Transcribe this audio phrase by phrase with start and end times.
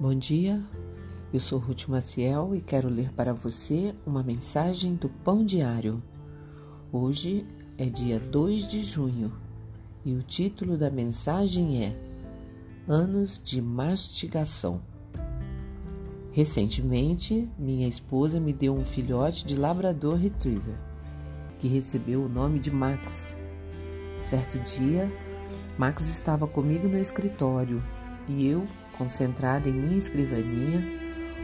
[0.00, 0.58] Bom dia,
[1.30, 6.02] eu sou Ruth Maciel e quero ler para você uma mensagem do Pão Diário.
[6.90, 7.46] Hoje
[7.76, 9.30] é dia 2 de junho
[10.02, 11.94] e o título da mensagem é
[12.88, 14.80] Anos de Mastigação.
[16.32, 20.78] Recentemente, minha esposa me deu um filhote de Labrador Retriever
[21.58, 23.36] que recebeu o nome de Max.
[24.22, 25.12] Certo dia,
[25.76, 27.82] Max estava comigo no escritório
[28.30, 28.66] e eu,
[28.96, 30.82] concentrada em minha escrivaninha,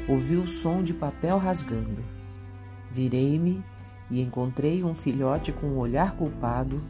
[0.09, 2.03] ouvi o som de papel rasgando.
[2.93, 3.63] Virei-me
[4.11, 6.81] e encontrei um filhote com um olhar culpado,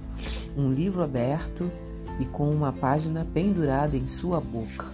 [0.56, 1.70] um livro aberto
[2.20, 4.92] e com uma página pendurada em sua boca.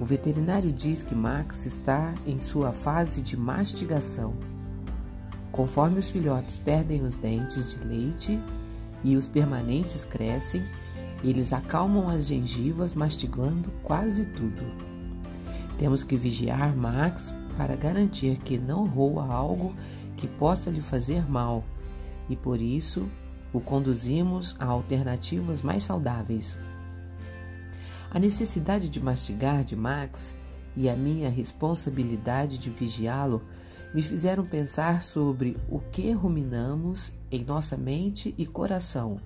[0.00, 4.34] O veterinário diz que Max está em sua fase de mastigação.
[5.52, 8.40] Conforme os filhotes perdem os dentes de leite
[9.04, 10.64] e os permanentes crescem,
[11.24, 14.62] eles acalmam as gengivas mastigando quase tudo.
[15.78, 19.74] Temos que vigiar Max para garantir que não roa algo
[20.16, 21.64] que possa lhe fazer mal
[22.28, 23.08] e por isso
[23.52, 26.58] o conduzimos a alternativas mais saudáveis.
[28.10, 30.34] A necessidade de mastigar de Max
[30.76, 33.42] e a minha responsabilidade de vigiá-lo
[33.94, 39.20] me fizeram pensar sobre o que ruminamos em nossa mente e coração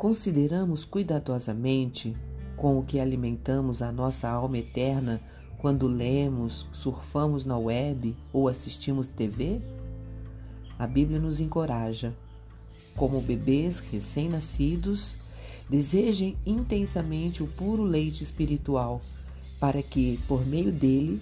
[0.00, 2.16] Consideramos cuidadosamente
[2.56, 5.20] com o que alimentamos a nossa alma eterna
[5.58, 9.60] quando lemos, surfamos na web ou assistimos TV?
[10.78, 12.14] A Bíblia nos encoraja.
[12.96, 15.16] Como bebês recém-nascidos,
[15.68, 19.02] desejem intensamente o puro leite espiritual,
[19.60, 21.20] para que, por meio dele,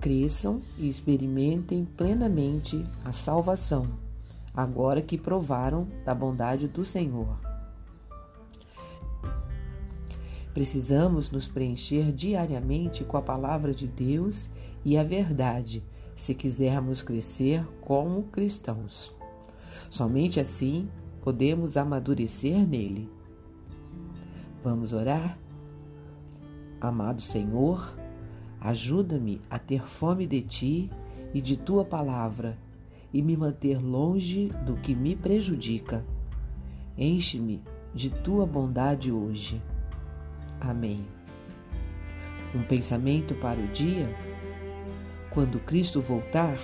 [0.00, 3.86] cresçam e experimentem plenamente a salvação,
[4.56, 7.52] agora que provaram da bondade do Senhor.
[10.54, 14.48] Precisamos nos preencher diariamente com a palavra de Deus
[14.84, 15.82] e a verdade,
[16.14, 19.12] se quisermos crescer como cristãos.
[19.90, 20.88] Somente assim
[21.24, 23.10] podemos amadurecer nele.
[24.62, 25.36] Vamos orar?
[26.80, 27.92] Amado Senhor,
[28.60, 30.90] ajuda-me a ter fome de ti
[31.34, 32.56] e de tua palavra
[33.12, 36.04] e me manter longe do que me prejudica.
[36.96, 37.60] Enche-me
[37.92, 39.60] de tua bondade hoje.
[40.68, 41.06] Amém.
[42.54, 44.08] Um pensamento para o dia?
[45.30, 46.58] Quando Cristo voltar,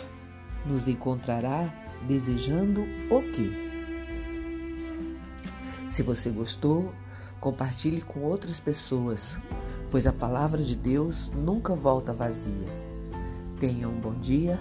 [0.64, 1.68] nos encontrará
[2.06, 3.50] desejando o quê?
[5.88, 6.94] Se você gostou,
[7.40, 9.36] compartilhe com outras pessoas,
[9.90, 12.68] pois a palavra de Deus nunca volta vazia.
[13.58, 14.58] Tenha um bom dia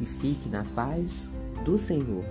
[0.00, 1.28] e fique na paz
[1.64, 2.24] do Senhor.